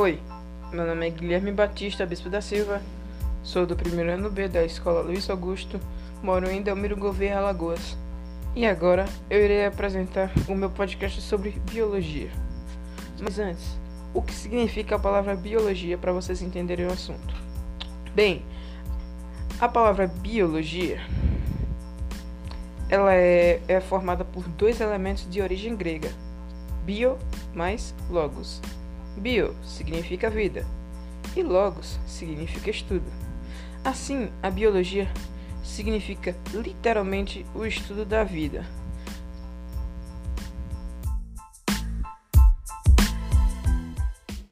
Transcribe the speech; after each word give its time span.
Oi, 0.00 0.20
meu 0.72 0.86
nome 0.86 1.08
é 1.08 1.10
Guilherme 1.10 1.50
Batista 1.50 2.06
Bispo 2.06 2.30
da 2.30 2.40
Silva, 2.40 2.80
sou 3.42 3.66
do 3.66 3.74
primeiro 3.74 4.12
ano 4.12 4.30
B 4.30 4.46
da 4.46 4.64
Escola 4.64 5.00
Luiz 5.00 5.28
Augusto, 5.28 5.80
moro 6.22 6.48
em 6.48 6.62
Delmiro 6.62 6.96
Gouveia, 6.96 7.38
Alagoas. 7.38 7.96
E 8.54 8.64
agora 8.64 9.06
eu 9.28 9.42
irei 9.44 9.66
apresentar 9.66 10.30
o 10.46 10.54
meu 10.54 10.70
podcast 10.70 11.20
sobre 11.20 11.60
biologia. 11.68 12.30
Mas 13.20 13.40
antes, 13.40 13.76
o 14.14 14.22
que 14.22 14.32
significa 14.32 14.94
a 14.94 15.00
palavra 15.00 15.34
biologia 15.34 15.98
para 15.98 16.12
vocês 16.12 16.42
entenderem 16.42 16.86
o 16.86 16.92
assunto? 16.92 17.34
Bem, 18.14 18.44
a 19.60 19.68
palavra 19.68 20.06
biologia 20.06 21.00
ela 22.88 23.12
é, 23.12 23.60
é 23.66 23.80
formada 23.80 24.24
por 24.24 24.46
dois 24.50 24.80
elementos 24.80 25.28
de 25.28 25.42
origem 25.42 25.74
grega: 25.74 26.12
bio 26.84 27.18
mais 27.52 27.92
logos. 28.08 28.62
Bio 29.18 29.52
significa 29.64 30.30
vida 30.30 30.64
e 31.36 31.42
logos 31.42 31.98
significa 32.06 32.70
estudo. 32.70 33.10
Assim, 33.84 34.30
a 34.40 34.48
biologia 34.48 35.08
significa 35.64 36.36
literalmente 36.54 37.44
o 37.52 37.66
estudo 37.66 38.04
da 38.04 38.22
vida. 38.22 38.64